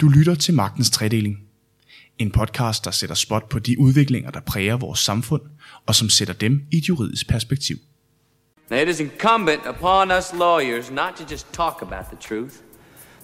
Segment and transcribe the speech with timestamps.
[0.00, 1.38] Du lytter til Magtens Tredeling.
[2.18, 5.42] En podcast, der sætter spot på de udviklinger, der præger vores samfund,
[5.86, 7.76] og som sætter dem i et juridisk perspektiv.
[8.70, 12.54] Now, it is incumbent upon us lawyers not to just talk about the truth,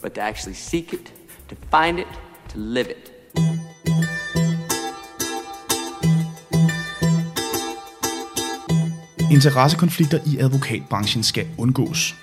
[0.02, 1.14] but to actually seek it,
[1.48, 2.06] to find it,
[2.48, 3.12] to live it.
[9.32, 12.14] Interessekonflikter i advokatbranchen skal undgås.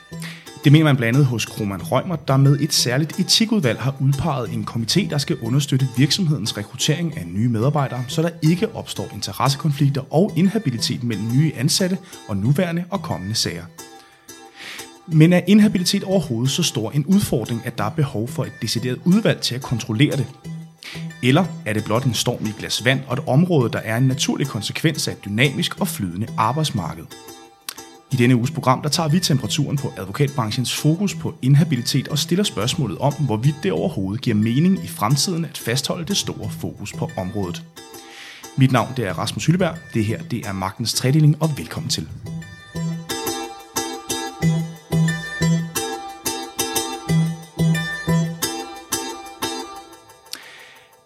[0.66, 4.54] Det mener man blandt andet hos Kroman Rømer, der med et særligt etikudvalg har udpeget
[4.54, 10.14] en komité, der skal understøtte virksomhedens rekruttering af nye medarbejdere, så der ikke opstår interessekonflikter
[10.14, 11.97] og inhabilitet mellem nye ansatte
[12.28, 13.64] og nuværende og kommende sager.
[15.07, 19.00] Men er inhabilitet overhovedet så stor en udfordring, at der er behov for et decideret
[19.06, 20.25] udvalg til at kontrollere det?
[21.23, 23.97] Eller er det blot en storm i et glas vand og et område, der er
[23.97, 27.04] en naturlig konsekvens af et dynamisk og flydende arbejdsmarked?
[28.15, 32.44] I denne uges program, der tager vi temperaturen på advokatbranchens fokus på inhabilitet og stiller
[32.44, 37.11] spørgsmålet om, hvorvidt det overhovedet giver mening i fremtiden at fastholde det store fokus på
[37.17, 37.64] området.
[38.58, 39.75] Mit navn det er Rasmus Hylleberg.
[39.94, 42.08] Det her det er Magtens Tredeling, og velkommen til.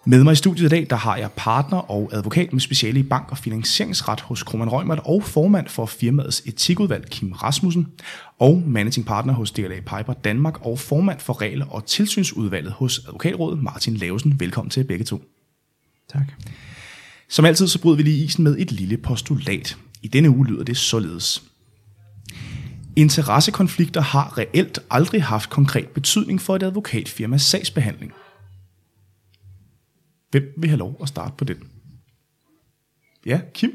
[0.09, 3.03] Med mig i studiet i dag, der har jeg partner og advokat med speciale i
[3.03, 7.87] bank- og finansieringsret hos Kroman Rømert og formand for firmaets etikudvalg Kim Rasmussen
[8.39, 13.63] og managing partner hos DLA Piper Danmark og formand for regler- og tilsynsudvalget hos Advokatrådet
[13.63, 14.39] Martin Lavesen.
[14.39, 15.23] Velkommen til begge to.
[16.13, 16.31] Tak.
[17.29, 19.77] Som altid så bryder vi lige isen med et lille postulat.
[20.01, 21.43] I denne uge lyder det således.
[22.95, 28.13] Interessekonflikter har reelt aldrig haft konkret betydning for et advokatfirmas sagsbehandling.
[30.31, 31.57] Hvem vil have lov at starte på den?
[33.25, 33.71] Ja, Kim?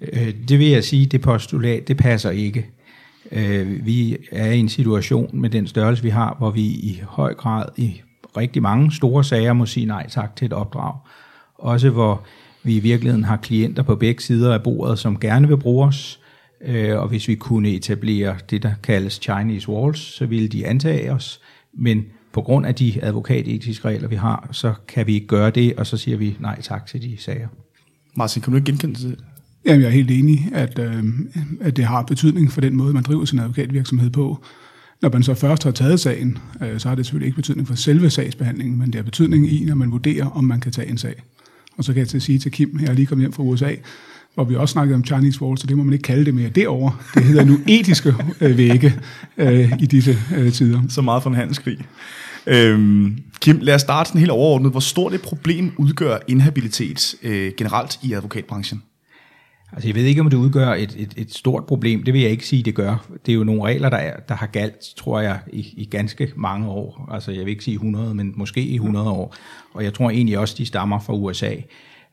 [0.00, 2.66] Øh, Det vil jeg sige, det postulat, det passer ikke.
[3.32, 7.34] Øh, Vi er i en situation med den størrelse, vi har, hvor vi i høj
[7.34, 8.00] grad i
[8.36, 10.98] rigtig mange store sager må sige nej tak til et opdrag.
[11.54, 12.24] Også hvor
[12.62, 16.20] vi i virkeligheden har klienter på begge sider af bordet, som gerne vil bruge os.
[16.64, 21.12] Øh, Og hvis vi kunne etablere det, der kaldes Chinese Walls, så ville de antage
[21.12, 21.40] os.
[21.74, 22.04] Men
[22.38, 25.86] på grund af de advokatetiske regler, vi har, så kan vi ikke gøre det, og
[25.86, 27.48] så siger vi nej tak til de sager.
[28.16, 29.18] Martin, kan du ikke genkende det?
[29.64, 31.04] Jamen, jeg er helt enig, at, øh,
[31.60, 34.44] at det har betydning for den måde, man driver sin advokatvirksomhed på.
[35.02, 37.74] Når man så først har taget sagen, øh, så har det selvfølgelig ikke betydning for
[37.74, 40.98] selve sagsbehandlingen, men det har betydning i, når man vurderer, om man kan tage en
[40.98, 41.22] sag.
[41.78, 43.42] Og så kan jeg til at sige til Kim, jeg er lige kommet hjem fra
[43.42, 43.74] USA,
[44.34, 46.48] hvor vi også snakkede om Chinese Wall, så det må man ikke kalde det mere
[46.48, 46.96] derovre.
[47.14, 48.94] Det hedder nu etiske øh, vægge
[49.38, 50.82] øh, i disse øh, tider.
[50.88, 51.78] Så meget for en handelskrig.
[52.48, 54.70] Øhm, Kim, lad os starte sådan helt overordnet.
[54.70, 58.82] Hvor stort et problem udgør inhabilitet øh, generelt i advokatbranchen?
[59.72, 62.02] Altså, jeg ved ikke, om det udgør et, et, et stort problem.
[62.02, 63.06] Det vil jeg ikke sige, det gør.
[63.26, 66.32] Det er jo nogle regler, der, er, der har galt, tror jeg, i, i ganske
[66.36, 67.08] mange år.
[67.12, 69.34] Altså, jeg vil ikke sige 100, men måske i 100 år.
[69.74, 71.54] Og jeg tror egentlig også, de stammer fra USA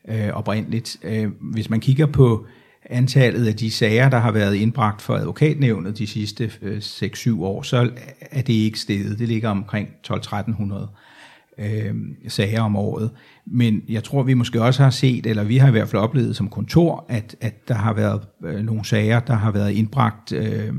[0.08, 0.96] øh, oprindeligt.
[1.02, 2.46] Øh, hvis man kigger på
[2.90, 7.62] antallet af de sager, der har været indbragt for advokatnævnet de sidste øh, 6-7 år,
[7.62, 9.18] så er det ikke steget.
[9.18, 10.86] Det ligger omkring 12-1300
[11.58, 11.94] øh,
[12.28, 13.10] sager om året.
[13.46, 16.36] Men jeg tror, vi måske også har set, eller vi har i hvert fald oplevet
[16.36, 20.72] som kontor, at, at der har været øh, nogle sager, der har været indbragt øh,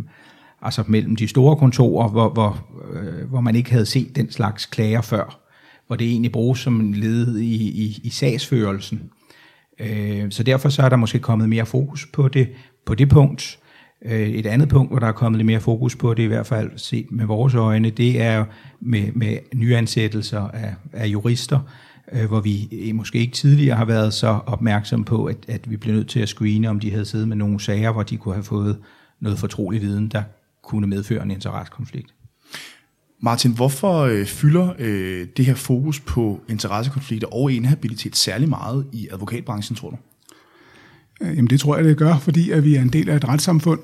[0.62, 4.66] altså mellem de store kontorer, hvor, hvor, øh, hvor man ikke havde set den slags
[4.66, 5.40] klager før,
[5.88, 9.12] hvor det egentlig bruges som en led i, i, i sagsførelsen.
[9.80, 12.50] Øh, så derfor så er der måske kommet mere fokus på det,
[12.86, 13.60] på det punkt.
[14.06, 16.46] Øh, Et andet punkt, hvor der er kommet lidt mere fokus på det, i hvert
[16.46, 18.46] fald set med vores øjne, det er
[18.80, 21.60] med, med nyansættelser af, af jurister,
[22.12, 25.78] øh, hvor vi eh, måske ikke tidligere har været så opmærksom på, at, at vi
[25.78, 28.34] blev nødt til at screene, om de havde siddet med nogle sager, hvor de kunne
[28.34, 28.78] have fået
[29.20, 30.24] noget fortrolig viden, der
[30.64, 32.14] kunne medføre en interessekonflikt.
[33.22, 39.08] Martin, hvorfor øh, fylder øh, det her fokus på interessekonflikter og inhabilitet særlig meget i
[39.12, 39.98] advokatbranchen, tror du?
[41.22, 43.28] Øh, jamen det tror jeg, det gør, fordi at vi er en del af et
[43.28, 43.80] retssamfund,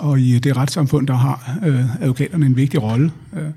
[0.00, 3.12] og i det retssamfund, der har øh, advokaterne en vigtig rolle.
[3.36, 3.50] Øh,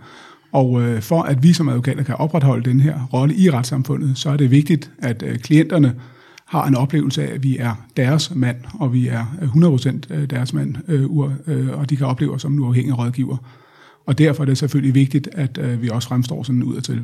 [0.52, 4.30] og øh, for at vi som advokater kan opretholde den her rolle i retssamfundet, så
[4.30, 5.96] er det vigtigt, at øh, klienterne
[6.46, 10.30] har en oplevelse af, at vi er deres mand, og vi er øh, 100% øh,
[10.30, 11.04] deres mand, øh,
[11.48, 13.38] øh, og de kan opleve os som en uafhængig rådgiver.
[14.06, 17.04] Og derfor er det selvfølgelig vigtigt, at øh, vi også fremstår sådan udadtil.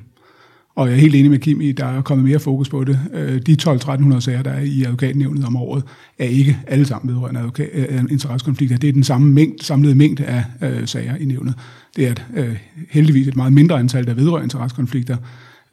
[0.75, 2.83] Og jeg er helt enig med Kim i, at der er kommet mere fokus på
[2.83, 3.00] det.
[3.13, 5.83] Øh, de 12-1300 sager, der er i advokatnævnet om året,
[6.19, 8.77] er ikke alle sammen vedrørende advokat, øh, øh, interessekonflikter.
[8.77, 11.53] Det er den samme mængde, samlede mængde af øh, sager i nævnet.
[11.95, 12.57] Det er et, øh,
[12.89, 15.18] heldigvis et meget mindre antal, der vedrører interessekonflikter.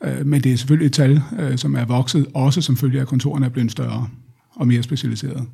[0.05, 3.03] Øh, men det er selvfølgelig et tal, øh, som er vokset, også som følge af,
[3.03, 4.09] at kontorerne er blevet større
[4.55, 5.47] og mere specialiserede.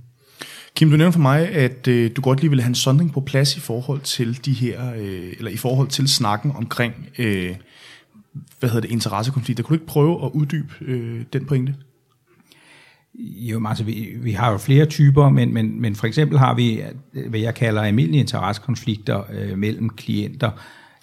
[0.77, 3.21] Kim, du nævnte for mig, at øh, du godt lige ville have en sondring på
[3.21, 7.57] plads i forhold til de her, øh, eller i forhold til snakken omkring, øh,
[8.61, 9.65] hvad hedder det, interessekonflikter.
[9.65, 11.75] Kunne du ikke prøve at uddybe øh, den pointe?
[13.19, 16.83] Jo, altså vi, vi har jo flere typer, men, men, men for eksempel har vi,
[17.15, 20.51] øh, hvad jeg kalder almindelige interessekonflikter øh, mellem klienter,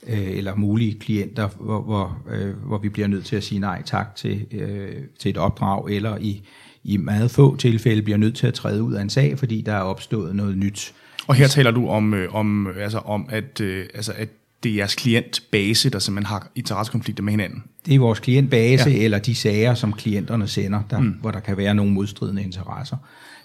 [0.08, 3.82] øh, eller mulige klienter, hvor, hvor, øh, hvor vi bliver nødt til at sige nej
[3.86, 6.42] tak til, øh, til et opdrag, eller i,
[6.84, 9.74] i meget få tilfælde bliver nødt til at træde ud af en sag, fordi der
[9.74, 10.94] er opstået noget nyt.
[11.28, 14.30] Og her taler du om, øh, om, altså om at, øh, altså at
[14.64, 17.64] det er jeres klientbase, der simpelthen har interessekonflikter med hinanden.
[17.86, 19.04] Det er vores klientbase, ja.
[19.04, 21.10] eller de sager, som klienterne sender, der, mm.
[21.10, 22.98] hvor der kan være nogle modstridende interesser,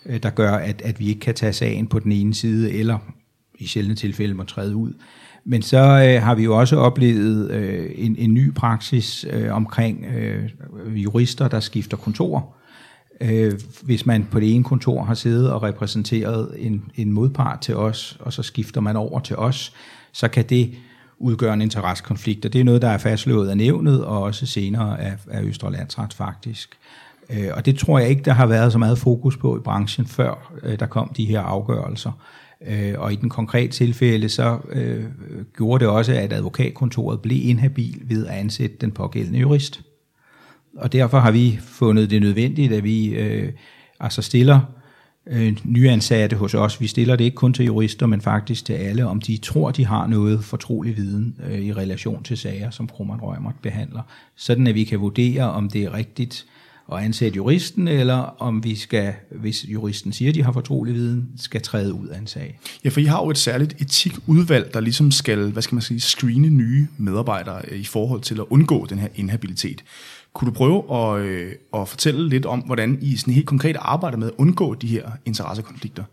[0.06, 2.98] øh, der gør, at, at vi ikke kan tage sagen på den ene side, eller
[3.58, 4.92] i sjældne tilfælde må træde ud.
[5.44, 10.04] Men så øh, har vi jo også oplevet øh, en, en ny praksis øh, omkring
[10.04, 10.50] øh,
[11.04, 12.56] jurister, der skifter kontor.
[13.20, 13.52] Øh,
[13.82, 18.18] hvis man på det ene kontor har siddet og repræsenteret en, en modpart til os,
[18.20, 19.72] og så skifter man over til os,
[20.12, 20.74] så kan det
[21.18, 25.00] udgøre en interessekonflikt, og det er noget, der er fastslået af nævnet, og også senere
[25.00, 26.76] af, af Østre Landsret faktisk.
[27.30, 30.06] Øh, og det tror jeg ikke, der har været så meget fokus på i branchen,
[30.06, 32.12] før øh, der kom de her afgørelser.
[32.66, 35.04] Øh, og i den konkrete tilfælde, så øh,
[35.56, 39.82] gjorde det også, at advokatkontoret blev inhabil ved at ansætte den pågældende jurist.
[40.76, 43.52] Og derfor har vi fundet det nødvendigt, at vi øh,
[44.00, 44.60] altså stiller
[45.26, 46.80] øh, nyansatte hos os.
[46.80, 49.86] Vi stiller det ikke kun til jurister, men faktisk til alle, om de tror, de
[49.86, 54.02] har noget fortrolig viden øh, i relation til sager, som Kroman Rømert behandler.
[54.36, 56.46] Sådan at vi kan vurdere, om det er rigtigt
[56.92, 61.62] at ansætte juristen, eller om vi skal, hvis juristen siger, de har fortrolig viden, skal
[61.62, 62.58] træde ud af en sag.
[62.84, 66.00] Ja, for I har jo et særligt etikudvalg, der ligesom skal, hvad skal man sige,
[66.00, 69.84] screene nye medarbejdere øh, i forhold til at undgå den her inhabilitet.
[70.36, 74.18] Kunne du prøve at, øh, at fortælle lidt om, hvordan I sådan helt konkret arbejder
[74.18, 76.04] med at undgå de her interessekonflikter?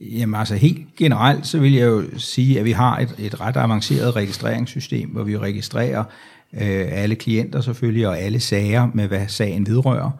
[0.00, 3.56] Jamen altså helt generelt, så vil jeg jo sige, at vi har et, et ret
[3.56, 6.04] avanceret registreringssystem, hvor vi registrerer
[6.54, 10.10] øh, alle klienter selvfølgelig, og alle sager med, hvad sagen vedrører.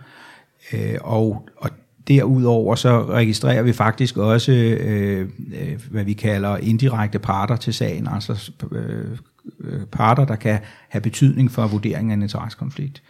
[0.73, 1.71] Øh, og, og
[2.09, 5.29] derudover så registrerer vi faktisk også, øh,
[5.61, 9.19] øh hvad vi kalder indirekte parter til sagen, altså Øh,
[9.61, 10.59] Øh, parter, der kan
[10.89, 13.03] have betydning for vurderingen af en interessekonflikt.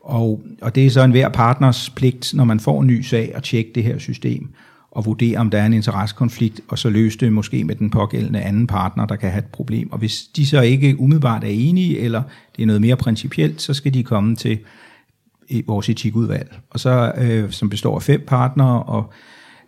[0.00, 3.42] Og, og det er så enhver partners pligt, når man får en ny sag, at
[3.42, 4.48] tjekke det her system
[4.90, 8.40] og vurdere, om der er en interessekonflikt, og så løse det måske med den pågældende
[8.40, 9.92] anden partner, der kan have et problem.
[9.92, 12.22] Og hvis de så ikke umiddelbart er enige, eller
[12.56, 14.58] det er noget mere principielt, så skal de komme til
[15.66, 19.12] vores etikudvalg, og så, øh, som består af fem partnere, og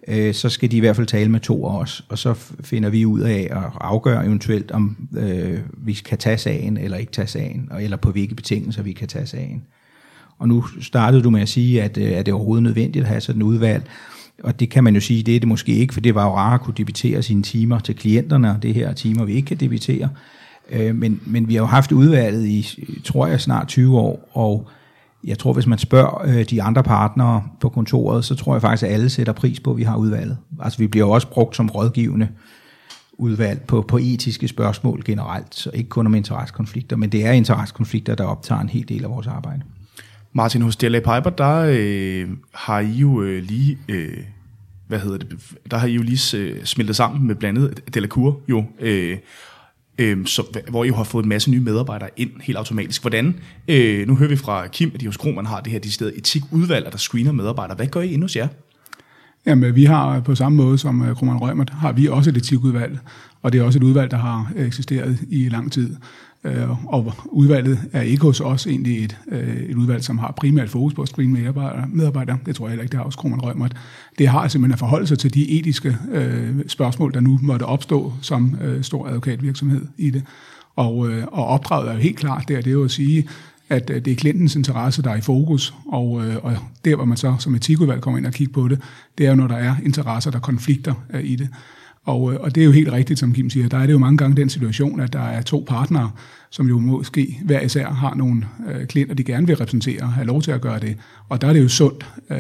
[0.09, 2.91] øh, så skal de i hvert fald tale med to af os, og så finder
[2.91, 7.29] vi ud af at afgøre eventuelt, om øh, vi kan tage sagen eller ikke tage
[7.29, 9.63] sagen, eller på hvilke betingelser vi kan tage sagen.
[10.39, 13.21] Og nu startede du med at sige, at, øh, er det overhovedet nødvendigt at have
[13.21, 13.85] sådan et udvalg,
[14.43, 16.37] og det kan man jo sige, det er det måske ikke, for det var jo
[16.37, 19.57] rart at kunne debitere sine timer til klienterne, og det her timer, vi ikke kan
[19.57, 20.09] debitere.
[20.71, 24.69] Øh, men, men vi har jo haft udvalget i, tror jeg, snart 20 år, og
[25.27, 28.83] jeg tror, hvis man spørger øh, de andre partnere på kontoret, så tror jeg faktisk,
[28.83, 30.39] at alle sætter pris på, at vi har udvalget.
[30.61, 32.29] Altså vi bliver jo også brugt som rådgivende
[33.19, 38.15] udvalg på, på etiske spørgsmål generelt, så ikke kun om interessekonflikter, men det er interessekonflikter,
[38.15, 39.63] der optager en hel del af vores arbejde.
[40.33, 44.19] Martin, hos DLA Piper, der øh, har I jo øh, lige, øh,
[44.87, 45.39] hvad hedder det,
[45.71, 49.19] der har I jo lige øh, smeltet sammen med blandet Delacour jo, øh,
[49.99, 53.03] øh, så, hvor I jo har fået en masse nye medarbejdere ind helt automatisk.
[53.03, 53.35] Hvordan,
[53.69, 56.11] øh, nu hører vi fra Kim, at I hos Kroman har det her de steder
[56.15, 57.77] etikudvalg, der screener medarbejdere.
[57.77, 58.49] Hvad gør I endnu hos jer?
[59.47, 62.37] Jamen, vi har øh, på samme måde som øh, Kroman Rømert, har vi også et
[62.37, 62.99] etikudvalg,
[63.43, 65.97] og det er også et udvalg, der har øh, eksisteret i lang tid.
[66.45, 70.71] Øh, og udvalget er ikke hos os egentlig et, øh, et udvalg, som har primært
[70.71, 71.87] fokus på at screene medarbejdere.
[71.89, 72.39] medarbejdere.
[72.47, 73.77] Det tror jeg heller ikke, det har også Krohmann Rømert.
[74.19, 78.13] Det har simpelthen at forholde sig til de etiske øh, spørgsmål, der nu måtte opstå
[78.21, 80.23] som øh, stor advokatvirksomhed i det.
[80.77, 83.29] Og, øh, og opdraget er jo helt klart der, det er jo at sige,
[83.69, 87.05] at øh, det er klientens interesse, der er i fokus, og, øh, og der, hvor
[87.05, 88.81] man så som etikudvalg kommer ind og kigger på det,
[89.19, 91.49] det er jo, når der er interesser, der konflikter øh, i det.
[92.07, 93.69] Og, øh, og det er jo helt rigtigt, som Kim siger.
[93.69, 96.11] Der er det jo mange gange den situation, at der er to partnere,
[96.51, 100.27] som jo måske hver især har nogle øh, klienter, de gerne vil repræsentere, og have
[100.27, 100.97] lov til at gøre det.
[101.29, 102.39] Og der er det jo sundt øh,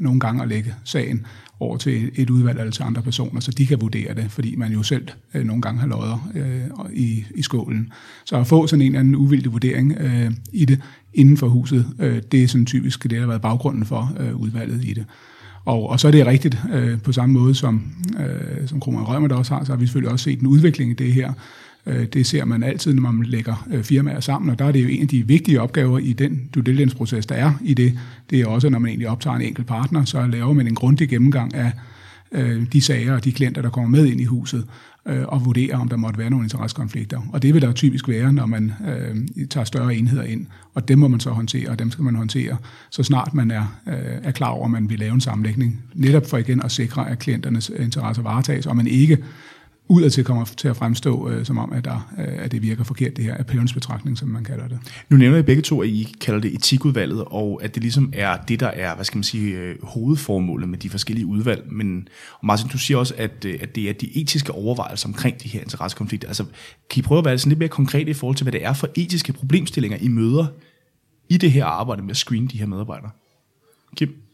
[0.00, 1.26] nogle gange at lægge sagen
[1.60, 4.72] over til et udvalg eller til andre personer, så de kan vurdere det, fordi man
[4.72, 7.92] jo selv øh, nogle gange har lodder øh, i, i skålen.
[8.24, 10.80] Så at få sådan en eller anden uvildig vurdering øh, i det
[11.14, 14.36] inden for huset, øh, det er sådan typisk det, der har været baggrunden for øh,
[14.36, 15.04] udvalget i det.
[15.66, 17.82] Og, og så er det rigtigt, øh, på samme måde som,
[18.20, 20.90] øh, som Kromer Rømer der også har, så har vi selvfølgelig også set en udvikling
[20.90, 21.32] i det her.
[21.86, 24.82] Øh, det ser man altid, når man lægger øh, firmaer sammen, og der er det
[24.82, 27.98] jo en af de vigtige opgaver i den due diligence-proces, der er i det.
[28.30, 31.08] Det er også, når man egentlig optager en enkelt partner, så laver man en grundig
[31.08, 31.72] gennemgang af,
[32.32, 34.66] øh, de sager og de klienter, der kommer med ind i huset,
[35.06, 37.20] øh, og vurdere, om der måtte være nogle interessekonflikter.
[37.32, 40.98] Og det vil der typisk være, når man øh, tager større enheder ind, og dem
[40.98, 42.56] må man så håndtere, og dem skal man håndtere,
[42.90, 45.82] så snart man er, øh, er klar over, at man vil lave en sammenlægning.
[45.94, 49.18] Netop for igen at sikre, at klienternes interesser varetages, og man ikke
[49.88, 53.16] udadtil kommer til at fremstå, øh, som om, at, der, øh, at det virker forkert,
[53.16, 54.78] det her appearance-betragtning, som man kalder det.
[55.08, 58.36] Nu nævner I begge to, at I kalder det etikudvalget, og at det ligesom er
[58.36, 61.72] det, der er, hvad skal man sige, øh, hovedformålet med de forskellige udvalg.
[61.72, 65.42] Men og Martin, du siger også, at, øh, at det er de etiske overvejelser omkring
[65.42, 66.28] de her interessekonflikter.
[66.28, 66.44] Altså,
[66.90, 68.72] kan I prøve at være sådan lidt mere konkret i forhold til, hvad det er
[68.72, 70.46] for etiske problemstillinger, I møder
[71.28, 73.10] i det her arbejde med at screene de her medarbejdere?
[73.96, 74.25] Kim?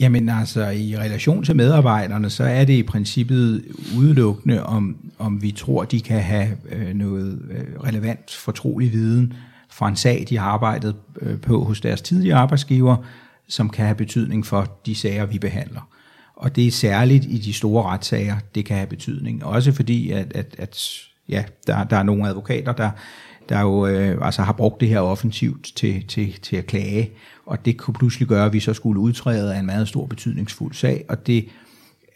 [0.00, 3.64] Jamen altså, i relation til medarbejderne, så er det i princippet
[3.96, 9.32] udelukkende, om, om vi tror, de kan have øh, noget øh, relevant fortrolig viden
[9.70, 12.96] fra en sag, de har arbejdet øh, på hos deres tidligere arbejdsgiver,
[13.48, 15.88] som kan have betydning for de sager, vi behandler.
[16.36, 19.44] Og det er særligt i de store retssager, det kan have betydning.
[19.44, 20.78] Også fordi, at, at, at
[21.28, 22.90] ja, der, der er nogle advokater, der,
[23.48, 27.10] der jo øh, altså har brugt det her offensivt til, til, til at klage,
[27.46, 30.74] og det kunne pludselig gøre, at vi så skulle udtræde af en meget stor betydningsfuld
[30.74, 31.48] sag, og det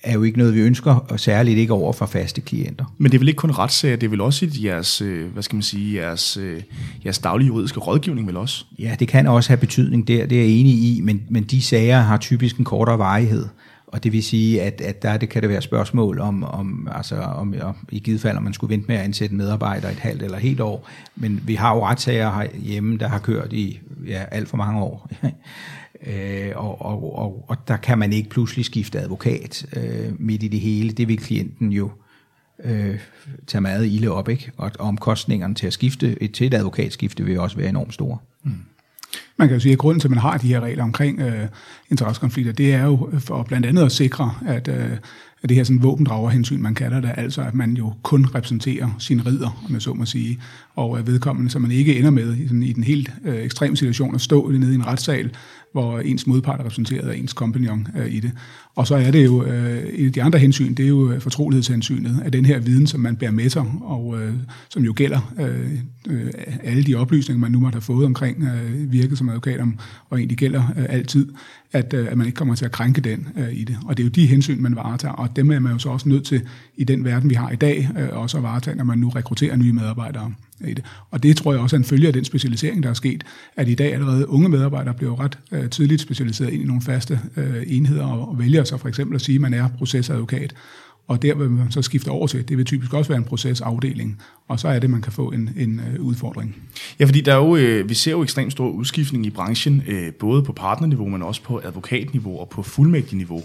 [0.02, 2.94] er jo ikke noget, vi ønsker, og særligt ikke over for faste klienter.
[2.98, 5.56] Men det er vel ikke kun retssager, det er vel også jeres, øh, hvad skal
[5.56, 6.62] man sige, jeres, øh,
[7.04, 8.64] jeres daglige juridiske rådgivning vel også?
[8.78, 11.62] Ja, det kan også have betydning der, det er jeg enig i, men, men de
[11.62, 13.46] sager har typisk en kortere varighed.
[13.92, 17.16] Og det vil sige, at, at der det kan det være spørgsmål om, om, altså
[17.16, 20.22] om, om i givet fald, om man skulle vente med at ansætte medarbejder et halvt
[20.22, 20.88] eller helt år.
[21.16, 25.11] Men vi har jo retssager hjemme, der har kørt i ja, alt for mange år.
[26.06, 30.49] øh, og, og, og, og der kan man ikke pludselig skifte advokat øh, midt i
[30.49, 30.92] det hele.
[30.92, 31.90] Det vil klienten jo
[32.64, 32.99] øh,
[33.46, 34.50] tage meget ilde op, ikke?
[34.56, 38.18] Og omkostningerne til at skifte til et advokatskifte vil også være enormt store.
[38.42, 38.52] Mm.
[39.36, 41.46] Man kan jo sige, at grunden til, at man har de her regler omkring øh,
[41.90, 44.90] interessekonflikter, det er jo øh, for blandt andet at sikre, at, øh,
[45.42, 49.26] at det her sådan våbendragerhensyn, man kalder det, altså at man jo kun repræsenterer sin
[49.26, 50.40] ridder, om jeg så må sige,
[50.74, 53.76] og er vedkommende, så man ikke ender med i, sådan, i den helt øh, ekstreme
[53.76, 55.30] situation at stå nede i en retssal,
[55.73, 58.33] hvor ens modpart er repræsenteret af ens kompagnon øh, i det.
[58.75, 61.21] Og så er det jo, øh, et af de andre hensyn, det er jo øh,
[61.21, 64.35] fortrolighedshensynet af den her viden, som man bærer med sig, og øh,
[64.69, 68.93] som jo gælder øh, øh, alle de oplysninger, man nu måtte have fået omkring øh,
[68.93, 69.79] virket som advokat, om,
[70.11, 71.29] og egentlig gælder øh, altid,
[71.73, 73.76] at, øh, at man ikke kommer til at krænke den øh, i det.
[73.85, 76.09] Og det er jo de hensyn, man varetager, og dem er man jo så også
[76.09, 76.43] nødt til
[76.76, 79.57] i den verden, vi har i dag, øh, også at varetage, når man nu rekrutterer
[79.57, 80.33] nye medarbejdere
[80.69, 80.85] i det.
[81.11, 83.25] Og det tror jeg også er en følge af den specialisering, der er sket,
[83.57, 87.21] at i dag allerede unge medarbejdere bliver ret øh, tidligt specialiseret ind i nogle faste
[87.37, 90.54] øh, enheder og, og vælger så for eksempel at sige, at man er procesadvokat.
[91.09, 94.21] Og der vil man så skifte over til, det vil typisk også være en procesafdeling,
[94.49, 96.57] og så er det, man kan få en, en øh, udfordring.
[97.00, 100.12] Ja, fordi der er jo, øh, vi ser jo ekstremt stor udskiftning i branchen, øh,
[100.12, 103.42] både på partnerniveau, men også på advokatniveau og på fuldmægtigniveau.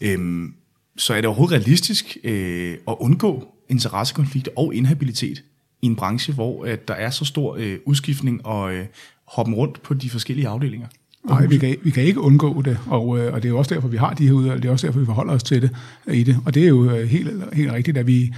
[0.00, 0.54] Øhm,
[0.96, 5.42] så er det overhovedet realistisk øh, at undgå interessekonflikter og inhabilitet
[5.82, 8.86] i en branche, hvor at der er så stor øh, udskiftning og øh,
[9.24, 10.86] hoppen rundt på de forskellige afdelinger?
[11.24, 13.74] Nej, vi kan, vi kan ikke undgå det, og, øh, og det er jo også
[13.74, 15.70] derfor, vi har de her udvalg, det er også derfor, vi forholder os til det
[16.06, 16.38] øh, i det.
[16.44, 18.34] Og det er jo øh, helt, helt rigtigt, at vi,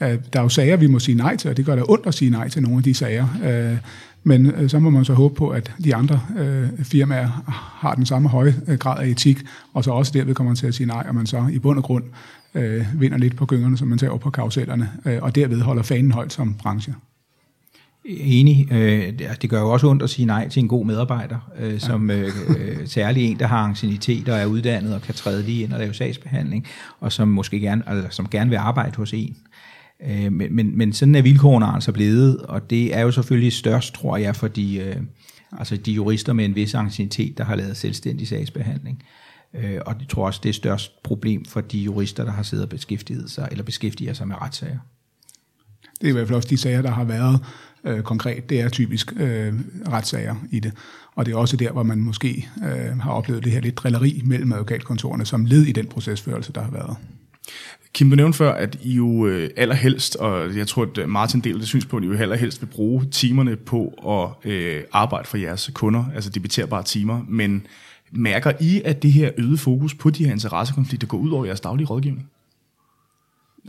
[0.00, 2.06] øh, der er jo sager, vi må sige nej til, og det gør da ondt
[2.06, 3.26] at sige nej til nogle af de sager.
[4.22, 6.20] Men så må man så håbe på, at de andre
[6.82, 7.28] firmaer
[7.80, 9.38] har den samme høje grad af etik,
[9.74, 11.78] og så også derved kommer man til at sige nej, og man så i bund
[11.78, 12.04] og grund
[12.94, 14.90] vinder lidt på gyngerne, som man tager på karusellerne,
[15.22, 16.94] og derved holder fanen højt som branche.
[18.08, 18.72] Enig.
[18.72, 22.10] Øh, det gør jo også ondt at sige nej til en god medarbejder, øh, som
[22.10, 22.28] øh,
[22.84, 25.94] særlig en, der har ancienitet og er uddannet og kan træde lige ind og lave
[25.94, 26.66] sagsbehandling,
[27.00, 29.36] og som måske gerne, altså, som gerne vil arbejde hos en.
[30.30, 34.16] Men, men, men sådan er vilkårene altså blevet, og det er jo selvfølgelig størst, tror
[34.16, 34.94] jeg, for de,
[35.58, 39.02] altså de jurister med en vis ancienitet, der har lavet selvstændig sagsbehandling.
[39.86, 42.70] Og det tror også, det er størst problem for de jurister, der har siddet og
[42.70, 44.78] beskæftiget sig, eller beskæftiger sig med retssager.
[46.00, 47.40] Det er i hvert fald også de sager, der har været
[47.84, 48.50] øh, konkret.
[48.50, 49.54] Det er typisk øh,
[49.88, 50.72] retssager i det.
[51.14, 54.22] Og det er også der, hvor man måske øh, har oplevet det her lidt drilleri
[54.24, 56.96] mellem advokatkontorerne som led i den procesførelse, der har været.
[57.92, 61.58] Kim, du nævnte før, at I jo øh, allerhelst, og jeg tror, at Martin deler
[61.58, 65.70] det synspunkt, at I jo allerhelst vil bruge timerne på at øh, arbejde for jeres
[65.74, 67.66] kunder, altså debiterbare timer, men
[68.16, 71.60] mærker I, at det her øget fokus på de her interessekonflikter går ud over jeres
[71.60, 72.28] daglige rådgivning?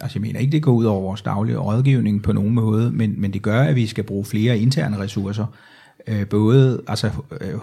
[0.02, 3.22] altså jeg mener ikke, det går ud over vores daglige rådgivning på nogen måde, men,
[3.22, 5.46] men det gør, at vi skal bruge flere interne ressourcer,
[6.08, 7.12] øh, både altså,
[7.42, 7.54] øh,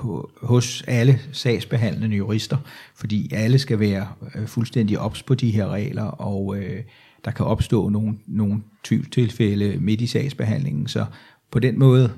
[0.42, 2.56] hos alle sagsbehandlende jurister,
[2.94, 6.82] fordi alle skal være øh, fuldstændig ops på de her regler, og øh,
[7.24, 11.04] der kan opstå nogle, nogle tvivlstilfælde midt i sagsbehandlingen, så
[11.50, 12.10] på den måde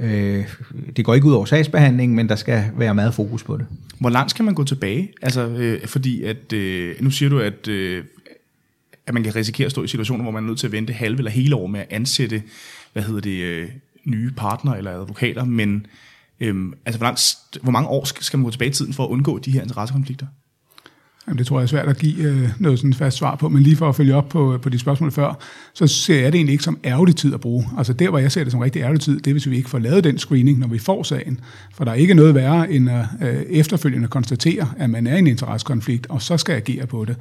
[0.00, 0.48] Øh,
[0.96, 3.66] det går ikke ud over sagsbehandlingen, men der skal være meget fokus på det.
[4.00, 5.12] Hvor langt skal man gå tilbage?
[5.22, 8.04] Altså, øh, fordi at, øh, nu siger du, at, øh,
[9.06, 10.92] at man kan risikere at stå i situationer, hvor man er nødt til at vente
[10.92, 12.42] halve eller hele år med at ansætte,
[12.92, 13.68] hvad hedder det, øh,
[14.04, 15.86] nye partner eller advokater, men
[16.40, 19.08] øh, altså, hvor, langt, hvor mange år skal, man gå tilbage i tiden for at
[19.08, 20.26] undgå de her interessekonflikter?
[21.26, 23.62] Jamen, det tror jeg er svært at give øh, noget sådan fast svar på, men
[23.62, 25.38] lige for at følge op på, øh, på de spørgsmål før,
[25.74, 27.68] så ser jeg det egentlig ikke som ærgerlig tid at bruge.
[27.78, 29.70] Altså der, hvor jeg ser det som rigtig ærgerlig tid, det er, hvis vi ikke
[29.70, 31.40] får lavet den screening, når vi får sagen.
[31.74, 35.18] For der er ikke noget værre end at øh, efterfølgende konstatere, at man er i
[35.18, 37.16] en interessekonflikt, og så skal agere på det.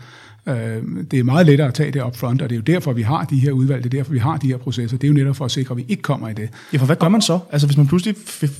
[0.47, 0.55] Øh,
[1.11, 3.01] det er meget lettere at tage det op front, og det er jo derfor, vi
[3.01, 4.97] har de her udvalg, det er derfor, vi har de her processer.
[4.97, 6.49] Det er jo netop for at sikre, at vi ikke kommer i det.
[6.73, 7.39] Ja, for hvad gør man så?
[7.51, 8.15] Altså hvis man pludselig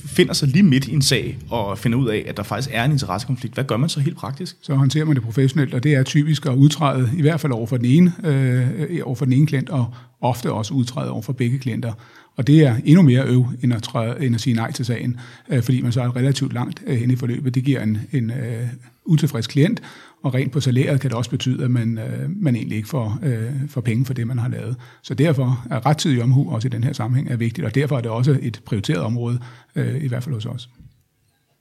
[0.06, 2.84] finder sig lige midt i en sag, og finder ud af, at der faktisk er
[2.84, 4.56] en interessekonflikt, hvad gør man så helt praktisk?
[4.62, 7.66] Så håndterer man det professionelt, og det er typisk at udtræde, i hvert fald over
[7.66, 11.32] for den ene, øh, over for den ene klient, og ofte også udtræde over for
[11.32, 11.92] begge klienter.
[12.36, 15.16] Og det er endnu mere øv, end at, træde, end at sige nej til sagen,
[15.50, 17.54] øh, fordi man så er relativt langt øh, hen i forløbet.
[17.54, 18.66] Det giver en, en øh,
[19.04, 19.82] utilfreds klient,
[20.24, 23.18] og rent på salæret kan det også betyde, at man, øh, man egentlig ikke får,
[23.22, 24.76] øh, får penge for det, man har lavet.
[25.02, 28.00] Så derfor er rettidig omhu også i den her sammenhæng er vigtigt, og derfor er
[28.00, 29.38] det også et prioriteret område,
[29.74, 30.68] øh, i hvert fald hos os.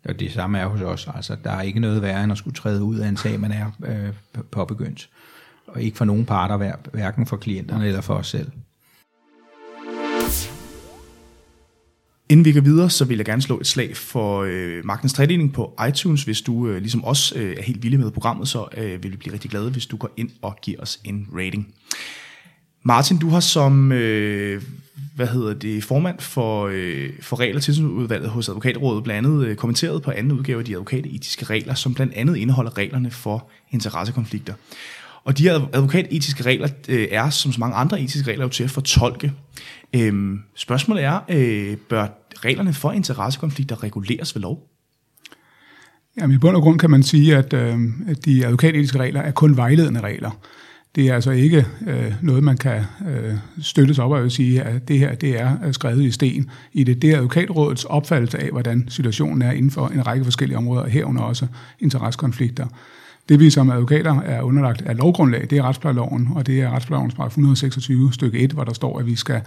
[0.06, 1.10] Og det samme er hos os.
[1.16, 3.52] Altså, der er ikke noget værre end at skulle træde ud af en sag, man
[3.52, 5.10] er øh, påbegyndt.
[5.68, 8.52] Og ikke for nogen parter, hverken for klienterne eller for os selv.
[12.34, 15.54] Inden vi går videre, så vil jeg gerne slå et slag for øh, magtens tredeling
[15.54, 16.24] på iTunes.
[16.24, 19.18] Hvis du øh, ligesom os øh, er helt vilde med programmet, så øh, vil vi
[19.18, 21.74] blive rigtig glade, hvis du går ind og giver os en rating.
[22.84, 24.62] Martin, du har som øh,
[25.16, 29.56] hvad hedder det, formand for, øh, for regler til udvalget hos Advokatrådet blandt andet øh,
[29.56, 34.54] kommenteret på anden udgave af de advokatetiske regler, som blandt andet indeholder reglerne for interessekonflikter.
[35.24, 38.64] Og de her advokatetiske regler øh, er, som så mange andre etiske regler, jo til
[38.64, 39.32] at fortolke.
[39.96, 42.08] Øhm, spørgsmålet er, øh, bør
[42.46, 44.70] reglerne for interessekonflikter reguleres ved lov?
[46.18, 49.32] Jamen, i bund og grund kan man sige, at, øh, at de advokatetiske regler er
[49.32, 50.32] kun vejledende regler.
[50.96, 55.00] Det er altså ikke øh, noget, man kan øh, støttes op og sige, at det
[55.00, 57.02] her det er øh, skrevet i sten i det.
[57.02, 61.22] Det er advokatrådets opfattelse af, hvordan situationen er inden for en række forskellige områder, herunder
[61.22, 61.48] også
[61.80, 62.68] interessekonflikter.
[63.30, 67.14] Det vi som advokater er underlagt af lovgrundlag, det er retsplejeloven, og det er retsplejelovens
[67.14, 69.42] paragraf 126 stykke 1, hvor der står, at vi skal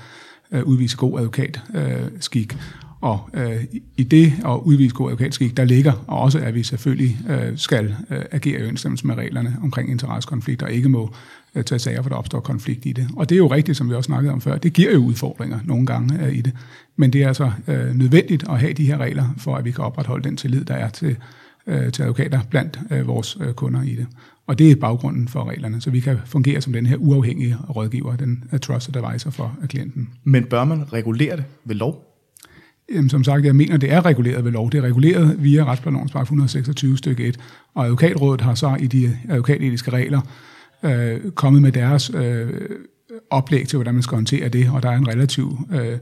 [0.52, 2.56] øh, udvise god advokatskik.
[3.00, 3.64] Og øh,
[3.96, 7.94] i det at udvise god advokatskik, der ligger og også, at vi selvfølgelig øh, skal
[8.10, 11.14] øh, agere i overensstemmelse med reglerne omkring interessekonflikter, og ikke må
[11.54, 13.08] øh, tage sager, for der opstår konflikt i det.
[13.16, 15.58] Og det er jo rigtigt, som vi også snakkede om før, det giver jo udfordringer
[15.64, 16.52] nogle gange øh, i det.
[16.96, 19.84] Men det er altså øh, nødvendigt at have de her regler, for at vi kan
[19.84, 21.16] opretholde den tillid, der er til,
[21.66, 24.06] øh, til advokater blandt øh, vores øh, kunder i det.
[24.46, 28.16] Og det er baggrunden for reglerne, så vi kan fungere som den her uafhængige rådgiver,
[28.16, 30.08] den øh, trusted advisor for øh, klienten.
[30.24, 32.15] Men bør man regulere det ved lov?
[32.94, 34.70] Jamen, som sagt, jeg mener, det er reguleret ved lov.
[34.70, 37.38] Det er reguleret via retsplanlovens 126 stykke 1,
[37.74, 40.20] og advokatrådet har så i de advokatetiske regler
[40.82, 42.48] øh, kommet med deres øh,
[43.30, 45.98] oplæg til, hvordan man skal håndtere det, og der er en relativ øh,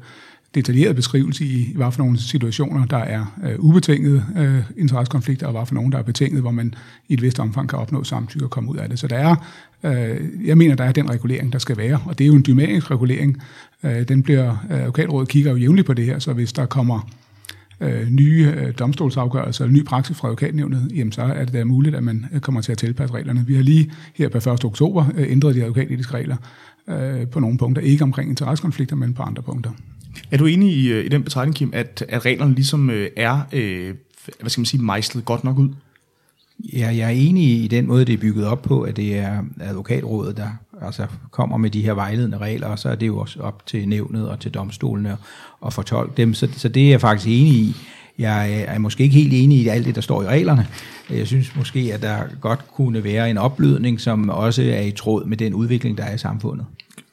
[0.55, 5.67] detaljeret beskrivelse i, hvad for nogle situationer, der er øh, ubetingede øh, interessekonflikter, og hvad
[5.67, 6.75] for nogle, der er betinget, hvor man
[7.09, 8.99] i et vist omfang kan opnå samtykke og komme ud af det.
[8.99, 9.37] Så der er,
[9.83, 12.45] øh, jeg mener, der er den regulering, der skal være, og det er jo en
[12.47, 13.43] dynamisk regulering.
[13.83, 17.09] Øh, den bliver, øh, advokatrådet kigger jo jævnligt på det her, så hvis der kommer
[17.81, 21.95] øh, nye øh, domstolsafgørelser eller ny praksis fra advokatnævnet, jamen så er det da muligt,
[21.95, 23.45] at man øh, kommer til at tilpasse reglerne.
[23.47, 24.65] Vi har lige her på 1.
[24.65, 26.37] oktober øh, ændret de advokatetiske regler
[26.89, 29.71] øh, på nogle punkter, ikke omkring interessekonflikter, men på andre punkter.
[30.31, 33.41] Er du enig i, øh, i den betragtning, Kim, at, at reglerne ligesom øh, er,
[33.53, 33.95] øh,
[34.41, 35.69] hvad skal man sige, mejslet godt nok ud?
[36.73, 39.43] Ja, jeg er enig i den måde, det er bygget op på, at det er
[39.61, 40.49] advokatrådet, der
[40.83, 43.89] altså kommer med de her vejledende regler, og så er det jo også op til
[43.89, 45.17] nævnet og til domstolene
[45.67, 46.35] at fortolke dem.
[46.35, 47.77] Så, så det er jeg faktisk enig i.
[48.19, 50.67] Jeg er måske ikke helt enig i alt det, der står i reglerne.
[51.11, 55.25] Jeg synes måske, at der godt kunne være en opblødning, som også er i tråd
[55.25, 56.67] med den udvikling, der er i samfundet.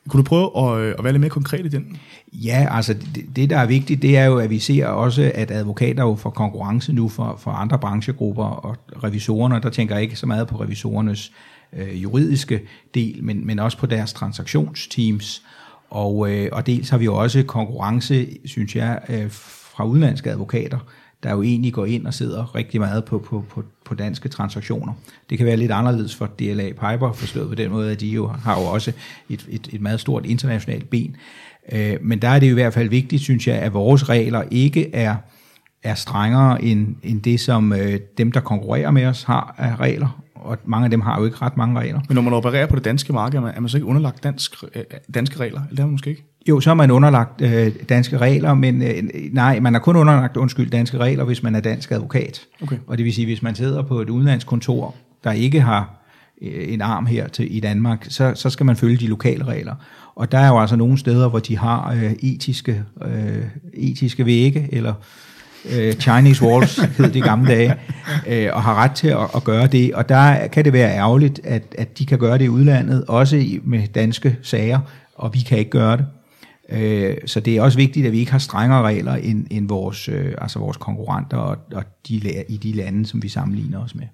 [0.10, 1.98] Kunne du prøve at, øh, at være lidt mere konkret i den?
[2.34, 5.52] Ja, altså det, det, der er vigtigt, det er jo, at vi ser også, at
[5.52, 10.16] advokater jo får konkurrence nu for, for andre branchegrupper og revisorerne, der tænker jeg ikke
[10.16, 11.32] så meget på revisorernes
[11.74, 12.62] øh, juridiske
[12.94, 15.44] del, men, men også på deres transaktionsteams.
[15.90, 20.80] Og, øh, og dels har vi jo også konkurrence, synes jeg, øh, fra udenlandske advokater,
[21.24, 24.94] der jo egentlig går ind og sidder rigtig meget på, på, på, på danske transaktioner.
[25.30, 28.28] Det kan være lidt anderledes for DLA Piper, forstået på den måde, at de jo
[28.28, 28.92] har jo også
[29.30, 31.16] et, et, et meget stort internationalt ben.
[31.72, 34.96] Øh, men der er det i hvert fald vigtigt, synes jeg, at vores regler ikke
[34.96, 35.16] er,
[35.84, 40.22] er strengere end, end det, som øh, dem, der konkurrerer med os, har af regler.
[40.42, 42.00] Og mange af dem har jo ikke ret mange regler.
[42.08, 44.24] Men når man opererer på det danske marked, er man, er man så ikke underlagt
[44.24, 45.60] dansk, øh, danske regler?
[45.60, 46.24] Eller det er man måske ikke?
[46.50, 50.38] Jo, så er man underlagt øh, danske regler, men øh, nej, man er kun underlagt,
[50.38, 52.42] undskyld, danske regler, hvis man er dansk advokat.
[52.62, 52.78] Okay.
[52.88, 55.90] Og det vil sige, hvis man sidder på et udenlandskontor, der ikke har
[56.42, 59.76] øh, en arm her til, i Danmark, så, så skal man følge de lokale regler.
[60.16, 64.70] Og der er jo altså nogle steder, hvor de har øh, etiske, øh, etiske vægge,
[64.72, 65.31] eller øh,
[65.70, 67.76] Øh, Chinese walls hed de gamle dage,
[68.28, 69.94] øh, og har ret til at, at gøre det.
[69.94, 73.36] Og der kan det være ærgerligt, at, at de kan gøre det i udlandet, også
[73.36, 74.80] i, med danske sager,
[75.16, 76.06] og vi kan ikke gøre det.
[76.70, 80.10] Øh, så det er også vigtigt, at vi ikke har strengere regler end, end vores,
[80.10, 84.06] øh, altså vores konkurrenter og, og de, i de lande, som vi sammenligner os med.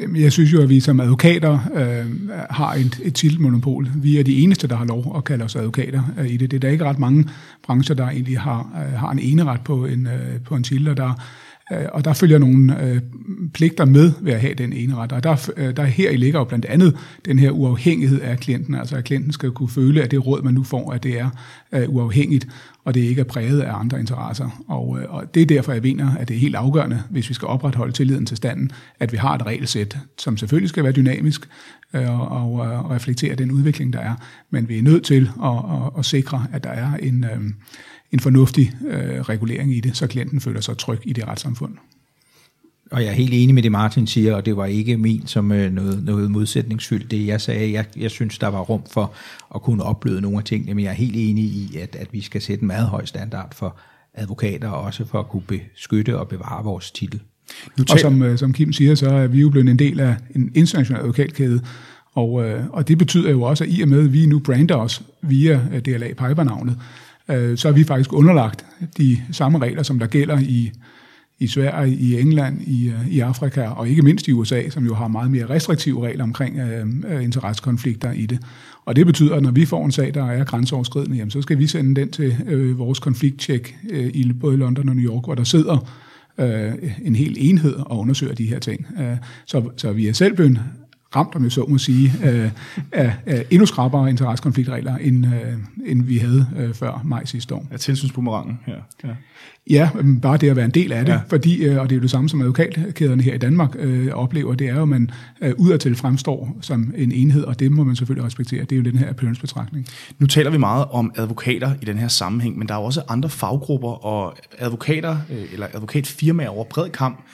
[0.00, 3.88] Øhm, jeg synes jo, at vi som advokater øh, har et, et titelmonopol.
[3.94, 6.50] Vi er de eneste, der har lov at kalde os advokater øh, i det.
[6.50, 7.28] Det er der ikke ret mange
[7.62, 10.96] brancher, der egentlig har, øh, har en eneret på en, øh, på en titel, og
[10.96, 11.22] der,
[11.72, 13.00] Øh, og der følger nogle øh,
[13.54, 15.12] pligter med ved at have den eneret.
[15.12, 18.74] Og der, øh, der her i ligger jo blandt andet den her uafhængighed af klienten,
[18.74, 21.30] altså at klienten skal kunne føle, at det råd, man nu får, at det er
[21.72, 22.48] øh, uafhængigt,
[22.84, 24.64] og det ikke er præget af andre interesser.
[24.68, 27.34] Og, øh, og det er derfor, jeg mener, at det er helt afgørende, hvis vi
[27.34, 31.48] skal opretholde tilliden til standen, at vi har et regelsæt, som selvfølgelig skal være dynamisk
[31.94, 34.14] øh, og, og, og reflektere den udvikling, der er.
[34.50, 37.40] Men vi er nødt til at, at, at sikre, at der er en, øh,
[38.12, 41.72] en fornuftig øh, regulering i det, så klienten føler sig tryg i det retssamfund.
[42.90, 45.52] Og jeg er helt enig med det, Martin siger, og det var ikke min som
[45.52, 47.10] øh, noget, noget modsætningsfyldt.
[47.10, 49.12] Det jeg sagde, jeg, jeg synes, der var rum for
[49.54, 52.20] at kunne opbløde nogle af tingene, men jeg er helt enig i, at, at vi
[52.20, 53.76] skal sætte en meget høj standard for
[54.14, 57.20] advokater, og også for at kunne beskytte og bevare vores titel.
[57.78, 60.16] Nu og som, øh, som Kim siger, så er vi jo blevet en del af
[60.34, 61.60] en international advokatkæde,
[62.14, 64.76] og, øh, og det betyder jo også, at i og med, at vi nu brander
[64.76, 66.78] os via DLA Piper-navnet,
[67.30, 70.72] Øh, så er vi faktisk underlagt de samme regler, som der gælder i
[71.38, 74.94] i Sverige, i England, i, øh, i Afrika og ikke mindst i USA, som jo
[74.94, 78.38] har meget mere restriktive regler omkring øh, øh, interessekonflikter i det.
[78.84, 81.58] Og det betyder, at når vi får en sag, der er grænseoverskridende, jamen, så skal
[81.58, 85.34] vi sende den til øh, vores konflikttjek øh, i både London og New York, hvor
[85.34, 85.90] der sidder
[86.38, 88.86] øh, en hel enhed og undersøger de her ting.
[89.00, 90.60] Øh, så, så vi er selv blevet
[91.16, 92.50] ramt, om jeg så må sige, øh,
[92.92, 95.32] af, af endnu skrappere interessekonfliktregler, end, øh,
[95.86, 97.66] end vi havde øh, før maj sidste år.
[97.72, 98.76] Ja, tilsynsbumerangen her.
[99.04, 99.08] Ja.
[99.70, 99.90] Ja,
[100.22, 101.20] bare det at være en del af det, ja.
[101.28, 104.54] fordi, øh, og det er jo det samme som advokatkæderne her i Danmark øh, oplever,
[104.54, 107.96] det er jo, at man øh, udadtil fremstår som en enhed, og det må man
[107.96, 108.60] selvfølgelig respektere.
[108.60, 109.86] Det er jo den her appearance-betragtning.
[110.18, 113.02] Nu taler vi meget om advokater i den her sammenhæng, men der er jo også
[113.08, 117.24] andre faggrupper, og advokater øh, eller advokatfirmaer over bred kamp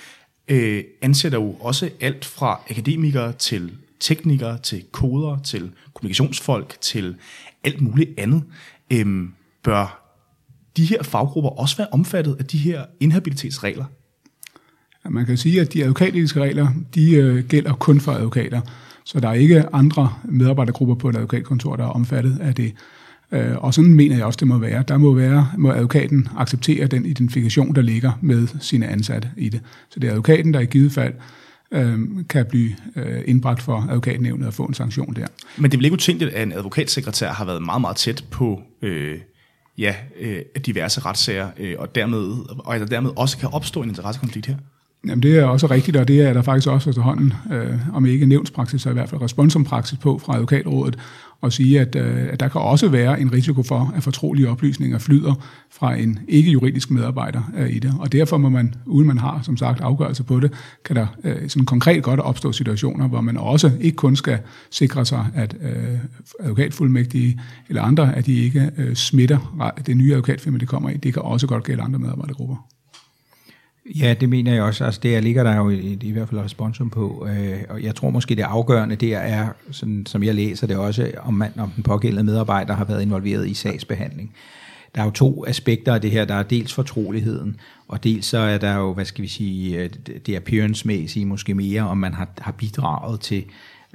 [0.48, 7.16] øh, ansætter jo også alt fra akademikere til teknikere, til koder, til kommunikationsfolk, til
[7.64, 8.42] alt muligt andet.
[8.92, 9.28] Øh,
[9.62, 9.98] bør
[10.76, 13.84] de her faggrupper også være omfattet af de her inhabilitetsregler?
[15.10, 18.60] Man kan sige, at de advokatiske regler, de øh, gælder kun for advokater.
[19.04, 22.74] Så der er ikke andre medarbejdergrupper på et advokatkontor, der er omfattet af det.
[23.32, 24.84] Øh, og sådan mener jeg også, det må være.
[24.88, 29.60] Der må, være, må advokaten acceptere den identifikation, der ligger med sine ansatte i det.
[29.90, 31.14] Så det er advokaten, der i givet fald
[31.72, 35.26] øh, kan blive øh, indbragt for advokatnævnet og få en sanktion der.
[35.56, 38.60] Men det er vel ikke utænkeligt, at en advokatsekretær har været meget, meget tæt på
[38.82, 39.18] øh,
[39.78, 44.46] ja, øh, diverse retssager, øh, og, dermed, og der dermed også kan opstå en interessekonflikt
[44.46, 44.56] her?
[45.06, 48.26] Jamen det er også rigtigt, og det er der faktisk også efterhånden, øh, om ikke
[48.26, 50.98] nævnspraksis, så i hvert fald responsumpraksis på fra advokatrådet,
[51.42, 54.98] og sige, at, øh, at der kan også være en risiko for, at fortrolige oplysninger
[54.98, 55.34] flyder
[55.70, 57.94] fra en ikke-juridisk medarbejder øh, i det.
[57.98, 60.52] Og derfor må man, uden man har som sagt afgørelse på det,
[60.84, 64.38] kan der øh, sådan konkret godt opstå situationer, hvor man også ikke kun skal
[64.70, 65.56] sikre sig, at
[66.40, 70.96] advokatfuldmægtige eller andre, at de ikke smitter det nye advokatfirma, det kommer i.
[70.96, 72.56] Det kan også godt gælde andre medarbejdergrupper.
[73.86, 74.84] Ja, det mener jeg også.
[74.84, 77.28] Altså, det ligger der jo i, i hvert fald responsum på.
[77.30, 81.10] Øh, og jeg tror måske, det afgørende der er, sådan, som jeg læser det også,
[81.18, 84.34] om, man, om den pågældende medarbejder har været involveret i sagsbehandling.
[84.94, 86.24] Der er jo to aspekter af det her.
[86.24, 87.56] Der er dels fortroligheden,
[87.88, 89.90] og dels så er der jo, hvad skal vi sige, øh,
[90.26, 93.44] det appearance-mæssige måske mere, om man har, har bidraget til,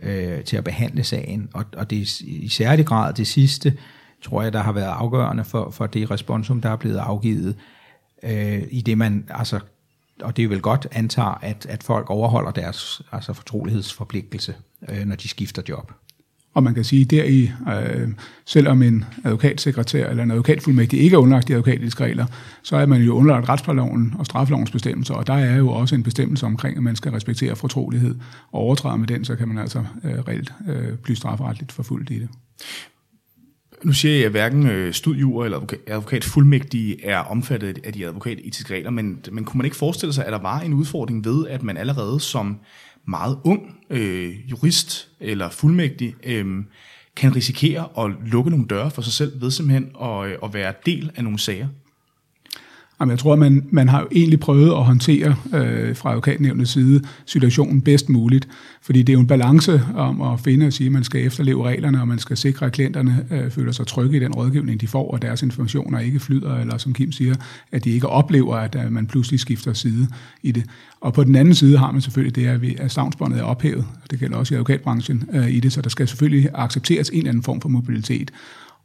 [0.03, 1.49] øh, til at behandle sagen.
[1.53, 3.73] Og, og det er i særlig grad det sidste,
[4.21, 7.55] tror jeg, der har været afgørende for, for det responsum, der er blevet afgivet,
[8.23, 9.59] øh, i det man altså
[10.21, 14.55] og det er vel godt antager, at, at folk overholder deres altså fortrolighedsforpligtelse,
[14.89, 15.91] øh, når de skifter job.
[16.53, 18.09] Og man kan sige, at deri, øh,
[18.45, 22.25] selvom en advokatsekretær eller en advokatfuldmægtig ikke er underlagt de advokatiske regler,
[22.63, 26.03] så er man jo underlagt retsplejeloven og straffelovens bestemmelser, og der er jo også en
[26.03, 28.15] bestemmelse omkring, at man skal respektere fortrolighed,
[28.51, 32.19] og overtræder med den, så kan man altså øh, reelt øh, blive strafferetligt forfulgt i
[32.19, 32.29] det.
[33.83, 38.73] Nu siger jeg, at hverken øh, studiejurer eller advokat fuldmægtige er omfattet af de advokatetiske
[38.73, 41.63] regler, men, men kunne man ikke forestille sig, at der var en udfordring ved, at
[41.63, 42.59] man allerede som
[43.07, 46.63] meget ung øh, jurist eller fuldmægtig øh,
[47.15, 50.73] kan risikere at lukke nogle døre for sig selv ved simpelthen at, øh, at være
[50.85, 51.67] del af nogle sager?
[52.99, 57.01] Jamen, jeg tror, man, man har jo egentlig prøvet at håndtere øh, fra advokatnævnets side
[57.25, 58.47] situationen bedst muligt,
[58.81, 61.63] fordi det er jo en balance om at finde og sige, at man skal efterleve
[61.63, 64.87] reglerne, og man skal sikre, at klienterne øh, føler sig trygge i den rådgivning, de
[64.87, 67.35] får, og deres informationer ikke flyder, eller som Kim siger,
[67.71, 70.07] at de ikke oplever, at øh, man pludselig skifter side
[70.43, 70.63] i det.
[71.01, 73.85] Og på den anden side har man selvfølgelig det, at, vi, at savnsbåndet er ophævet,
[74.03, 77.17] og det gælder også i advokatbranchen øh, i det, så der skal selvfølgelig accepteres en
[77.17, 78.31] eller anden form for mobilitet.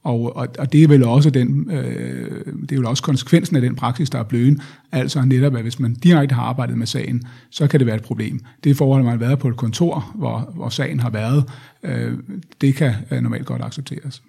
[0.04, 3.62] Og, og, og det er vel også den, øh, det er vel også konsekvensen af
[3.62, 4.62] den praksis, der er blevet.
[4.92, 8.02] Altså netop, at hvis man direkte har arbejdet med sagen, så kan det være et
[8.02, 8.40] problem.
[8.64, 11.44] Det forhold, at man har været på et kontor, hvor, hvor sagen har været,
[11.82, 12.18] øh,
[12.60, 14.22] det kan øh, normalt godt accepteres.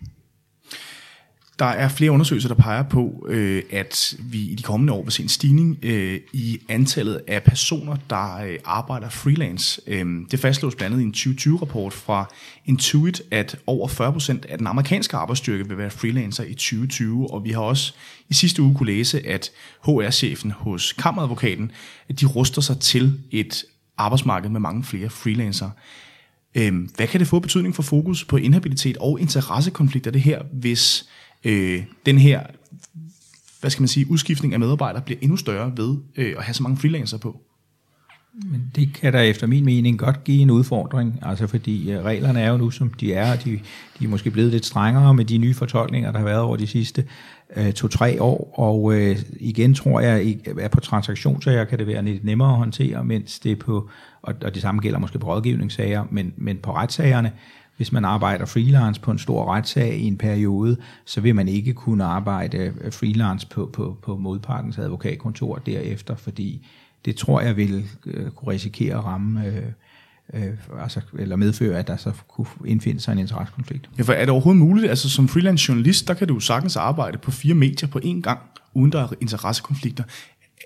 [1.63, 5.12] Der er flere undersøgelser, der peger på, øh, at vi i de kommende år vil
[5.12, 9.82] se en stigning øh, i antallet af personer, der øh, arbejder freelance.
[9.88, 12.34] Øh, det fastslås blandt andet i en 2020-rapport fra
[12.65, 17.52] Intuit, at over 40% af den amerikanske arbejdsstyrke vil være freelancer i 2020, og vi
[17.52, 17.93] har også
[18.30, 19.52] i sidste uge kunne læse, at
[19.84, 21.71] HR-chefen hos Kammeradvokaten,
[22.10, 23.63] at de ruster sig til et
[23.97, 25.71] arbejdsmarked med mange flere freelancere.
[26.56, 31.10] Øhm, hvad kan det få betydning for fokus på inhabilitet og interessekonflikter det her, hvis
[31.43, 32.41] øh, den her
[33.63, 36.63] hvad skal man sige, udskiftning af medarbejdere bliver endnu større ved øh, at have så
[36.63, 37.41] mange freelancer på.
[38.45, 42.41] Men det kan der efter min mening godt give en udfordring, altså fordi øh, reglerne
[42.41, 43.60] er jo nu, som de er, de,
[43.99, 46.67] de er måske blevet lidt strengere med de nye fortolkninger, der har været over de
[46.67, 47.06] sidste
[47.56, 52.23] øh, to-tre år, og øh, igen tror jeg, at på transaktionssager kan det være lidt
[52.23, 53.89] nemmere at håndtere, mens det på,
[54.24, 57.32] og, og det samme gælder måske på rådgivningssager, men, men på retssagerne,
[57.78, 61.74] hvis man arbejder freelance på en stor retssag i en periode, så vil man ikke
[61.74, 66.68] kunne arbejde øh, freelance på, på, på modpartens advokatkontor derefter, fordi
[67.06, 69.64] det tror jeg vil øh, kunne risikere at ramme øh,
[70.34, 73.90] øh, altså, eller medføre, at der så kunne indfinde sig en interessekonflikt.
[73.98, 77.18] Ja, for er det overhovedet muligt, altså som freelance journalist, der kan du sagtens arbejde
[77.18, 78.40] på fire medier på én gang,
[78.74, 80.04] uden der er interessekonflikter.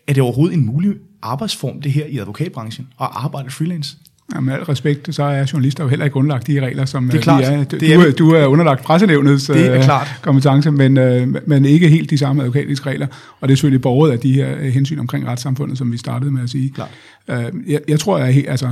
[0.08, 3.97] Er det overhovedet en mulig arbejdsform, det her i advokatbranchen, at arbejde freelance?
[4.36, 7.13] Ja, med al respekt, så er journalister jo heller ikke underlagt de regler, som det
[7.13, 7.43] er øh, klart.
[7.43, 7.63] er.
[7.63, 10.08] Du, det er, du er underlagt pressenævnets det er klart.
[10.21, 13.08] kompetence, men, øh, men ikke helt de samme advokatiske regler.
[13.39, 16.32] Og det er selvfølgelig borget af de her øh, hensyn omkring retssamfundet, som vi startede
[16.32, 16.69] med at sige.
[16.69, 16.89] Klart.
[17.27, 18.69] Øh, jeg, jeg tror, at, altså,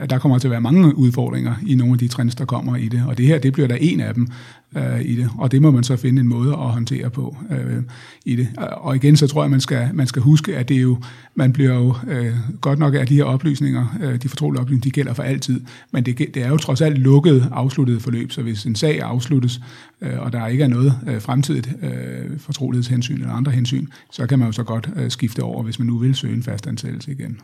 [0.00, 2.76] at der kommer til at være mange udfordringer i nogle af de trends, der kommer
[2.76, 3.04] i det.
[3.08, 4.28] Og det her, det bliver der en af dem
[4.76, 5.30] øh, i det.
[5.38, 7.82] Og det må man så finde en måde at håndtere på øh,
[8.24, 8.48] i det.
[8.56, 10.98] Og igen, så tror jeg, man skal, man skal huske, at det er jo,
[11.34, 14.90] man bliver jo øh, godt nok af de her oplysninger, øh, de fortrolige oplysninger, de
[14.90, 15.60] gælder for altid.
[15.90, 18.32] Men det, det er jo trods alt lukket, afsluttet forløb.
[18.32, 19.60] Så hvis en sag afsluttes,
[20.00, 24.38] øh, og der ikke er noget øh, fremtidigt øh, fortrolighedshensyn eller andre hensyn, så kan
[24.38, 27.40] man jo så godt øh, skifte over, hvis man nu vil søge en fastansættelse igen.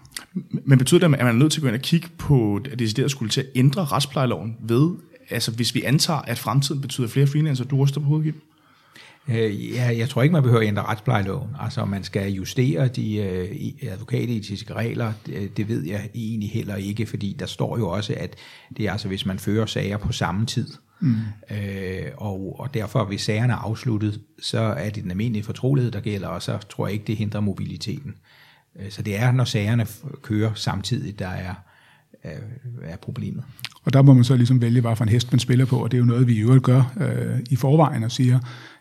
[0.65, 2.79] Men betyder det, at man er nødt til at gå ind og kigge på, at
[2.79, 4.91] det skulle til at ændre retsplejeloven ved,
[5.31, 8.35] altså hvis vi antager, at fremtiden betyder flere freelancer, du ryster på hovedet,
[9.29, 11.51] Øh, ja, jeg tror ikke, man behøver at ændre retsplejeloven.
[11.61, 15.13] Altså, man skal justere de øh, advokatetiske regler.
[15.27, 18.37] Det, det ved jeg egentlig heller ikke, fordi der står jo også, at
[18.77, 20.69] det er altså, hvis man fører sager på samme tid.
[21.01, 21.15] Mm.
[21.51, 26.01] Øh, og, og derfor, hvis sagerne er afsluttet, så er det den almindelige fortrolighed, der
[26.01, 28.15] gælder, og så tror jeg ikke, det hindrer mobiliteten.
[28.81, 29.87] Øh, så det er, når sagerne
[30.23, 31.55] kører samtidig, der er,
[32.83, 33.45] er problemet.
[33.85, 35.91] Og der må man så ligesom vælge, hvad for en hest man spiller på, og
[35.91, 38.39] det er jo noget, vi i øvrigt gør øh, i forvejen og siger,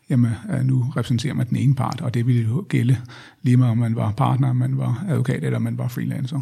[0.09, 2.97] jamen øh, nu repræsenterer man den ene part, og det ville jo gælde
[3.41, 6.41] lige meget om man var partner, om man var advokat eller om man var freelancer.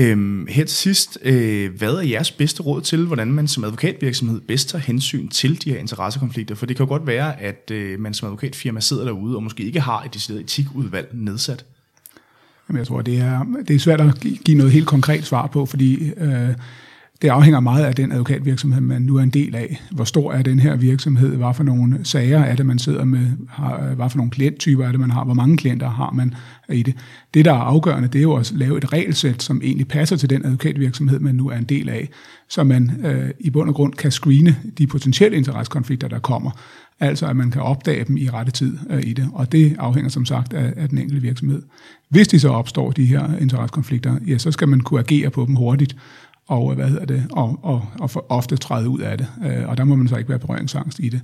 [0.00, 4.40] Øhm, her til sidst, øh, hvad er jeres bedste råd til, hvordan man som advokatvirksomhed
[4.40, 6.54] bedst tager hensyn til de her interessekonflikter?
[6.54, 9.62] For det kan jo godt være, at øh, man som advokatfirma sidder derude og måske
[9.62, 11.64] ikke har et decideret etikudvalg nedsat.
[12.68, 15.66] Jamen, jeg tror, det er, det er svært at give noget helt konkret svar på,
[15.66, 16.54] fordi øh,
[17.22, 19.82] det afhænger meget af den advokatvirksomhed, man nu er en del af.
[19.90, 21.36] Hvor stor er den her virksomhed?
[21.36, 23.26] Hvad for nogle sager er det, man sidder med?
[23.96, 25.24] Hvad for nogle klienttyper er det, man har?
[25.24, 26.34] Hvor mange klienter har man
[26.68, 26.94] i det?
[27.34, 30.30] Det, der er afgørende, det er jo at lave et regelsæt, som egentlig passer til
[30.30, 32.08] den advokatvirksomhed, man nu er en del af,
[32.48, 36.50] så man øh, i bund og grund kan screene de potentielle interessekonflikter, der kommer.
[37.00, 40.10] Altså at man kan opdage dem i rette tid øh, i det, og det afhænger
[40.10, 41.62] som sagt af, af den enkelte virksomhed.
[42.08, 45.56] Hvis de så opstår, de her interessekonflikter, ja, så skal man kunne agere på dem
[45.56, 45.96] hurtigt,
[46.48, 49.26] og, hvad hedder det, og, og, og for ofte træde ud af det.
[49.46, 51.20] Øh, og der må man så ikke være berøringsangst i det.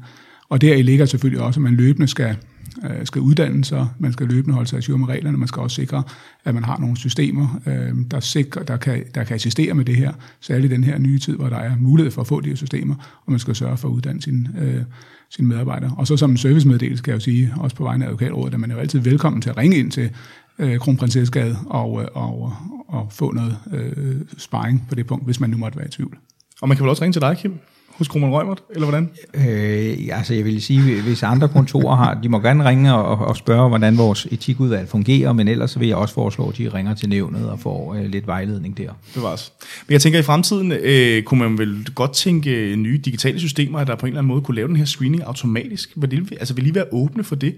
[0.48, 2.36] Og der i ligger selvfølgelig også, at man løbende skal,
[2.84, 5.74] øh, skal uddanne sig, man skal løbende holde sig i med reglerne, man skal også
[5.74, 6.02] sikre,
[6.44, 9.96] at man har nogle systemer, øh, der, sikrer, der, kan, der kan assistere med det
[9.96, 12.48] her, særligt i den her nye tid, hvor der er mulighed for at få de
[12.48, 14.82] her systemer, og man skal sørge for at uddanne sine, øh,
[15.30, 15.94] sine medarbejdere.
[15.96, 18.60] Og så som en servicemeddelelse kan jeg jo sige, også på vegne af advokatrådet, at
[18.60, 20.10] man er jo altid velkommen til at ringe ind til
[20.58, 22.52] øh, Kronprinsessegade og, øh, og,
[22.88, 26.18] og få noget øh, sparring på det punkt, hvis man nu måtte være i tvivl.
[26.60, 27.58] Og man kan vel også ringe til dig, Kim,
[27.98, 29.10] hos Kroman Rømert, eller hvordan?
[29.34, 33.36] Øh, altså jeg vil sige, hvis andre kontorer har, de må gerne ringe og, og
[33.36, 37.08] spørge, hvordan vores etikudvalg fungerer, men ellers vil jeg også foreslå, at de ringer til
[37.08, 38.90] nævnet og får øh, lidt vejledning der.
[39.14, 39.52] Det var også.
[39.86, 43.96] Men jeg tænker, i fremtiden øh, kunne man vel godt tænke nye digitale systemer, der
[43.96, 45.92] på en eller anden måde kunne lave den her screening automatisk.
[45.96, 47.54] Vil, det, altså, vil I være åbne for det?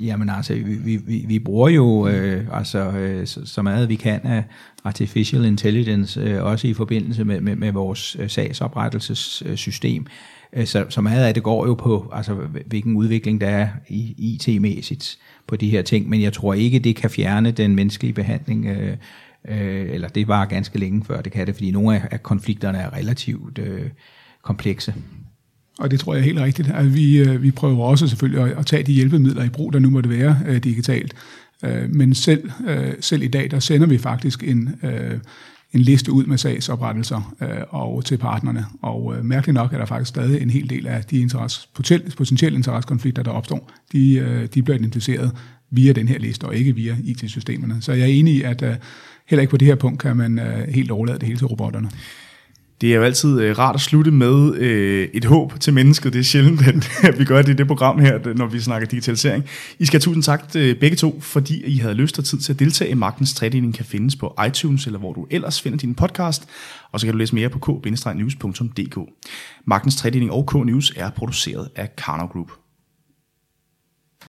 [0.00, 4.20] Jamen altså, vi, vi, vi bruger jo øh, altså, øh, så, så meget vi kan
[4.24, 4.44] af
[4.84, 10.06] artificial intelligence, øh, også i forbindelse med, med, med vores øh, sagsoprettelsessystem.
[10.52, 12.34] Øh, så, så meget af det går jo på, altså,
[12.66, 16.96] hvilken udvikling der er i IT-mæssigt på de her ting, men jeg tror ikke, det
[16.96, 18.96] kan fjerne den menneskelige behandling, øh,
[19.48, 22.78] øh, eller det var ganske længe før det kan det, fordi nogle af, af konflikterne
[22.78, 23.90] er relativt øh,
[24.42, 24.94] komplekse.
[25.78, 26.70] Og det tror jeg er helt rigtigt.
[26.74, 29.78] Altså, vi, øh, vi prøver også selvfølgelig at, at tage de hjælpemidler i brug, der
[29.78, 31.14] nu måtte være uh, digitalt.
[31.62, 34.90] Uh, men selv, uh, selv i dag, der sender vi faktisk en, uh,
[35.72, 38.66] en liste ud med sagsoprettelser uh, og til partnerne.
[38.82, 41.68] Og uh, mærkeligt nok er der faktisk stadig en hel del af de interesse,
[42.16, 43.72] potentielle interessekonflikter, der opstår.
[43.92, 45.30] De, uh, de bliver identificeret
[45.70, 47.76] via den her liste, og ikke via IT-systemerne.
[47.80, 48.68] Så jeg er enig i, at uh,
[49.26, 51.90] heller ikke på det her punkt kan man uh, helt overlade det hele til robotterne.
[52.84, 56.12] Det er jo altid øh, rart at slutte med øh, et håb til mennesket.
[56.12, 56.62] Det er sjældent,
[57.02, 59.44] at vi gør det i det program her, når vi snakker digitalisering.
[59.78, 62.52] I skal have tusind tak øh, begge to, fordi I havde lyst og tid til
[62.52, 65.94] at deltage i Magtens Tredeling kan findes på iTunes, eller hvor du ellers finder din
[65.94, 66.48] podcast.
[66.92, 68.98] Og så kan du læse mere på k-news.dk.
[69.64, 72.63] Magtens Tredeling og K-News er produceret af Karnow Group.